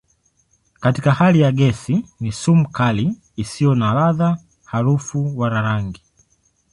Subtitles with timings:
[0.79, 6.03] Katika hali ya gesi ni sumu kali isiyo na ladha, harufu wala rangi.